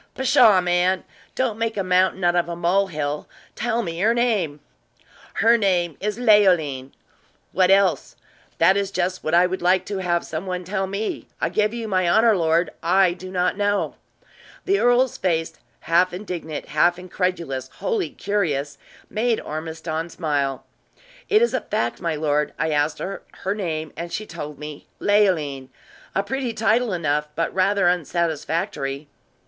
"Pshaw, 0.15 0.61
man! 0.61 1.03
don't 1.35 1.59
make 1.59 1.77
a 1.77 1.83
mountain 1.83 2.23
out 2.23 2.35
of 2.35 2.49
a 2.49 2.55
mole 2.55 2.87
hill! 2.87 3.27
Tell 3.53 3.83
me 3.83 3.99
her 3.99 4.15
name!" 4.15 4.59
"Her 5.35 5.59
name 5.59 5.95
is 5.99 6.17
Leoline." 6.17 6.89
"What 7.51 7.69
else?" 7.69 8.15
"That 8.57 8.75
is 8.75 8.89
just 8.89 9.23
what 9.23 9.35
I 9.35 9.45
would 9.45 9.61
like 9.61 9.85
to 9.85 9.99
have 9.99 10.25
some 10.25 10.47
one 10.47 10.63
tell 10.63 10.87
me. 10.87 11.27
I 11.39 11.49
give 11.49 11.71
you 11.71 11.87
my 11.87 12.09
honor, 12.09 12.33
my 12.33 12.39
lord, 12.39 12.71
I 12.81 13.13
do 13.13 13.29
not 13.29 13.57
know." 13.57 13.93
The 14.65 14.79
earl's 14.79 15.19
face, 15.19 15.53
half 15.81 16.13
indignant, 16.13 16.69
half 16.69 16.97
incredulous, 16.97 17.67
wholly 17.75 18.09
curious, 18.09 18.79
made 19.07 19.39
Ormiston 19.39 20.09
smile. 20.09 20.65
"It 21.29 21.43
is 21.43 21.53
a 21.53 21.61
fact, 21.61 22.01
my 22.01 22.15
lord. 22.15 22.53
I 22.57 22.71
asked 22.71 22.97
her 22.97 23.21
her 23.43 23.53
name, 23.53 23.93
and 23.95 24.11
she 24.11 24.25
told 24.25 24.57
me 24.57 24.87
Leoline 24.99 25.69
a 26.15 26.23
pretty 26.23 26.53
title 26.53 26.91
enough, 26.91 27.27
but 27.35 27.53
rather 27.53 27.87
unsatisfactory." 27.87 29.07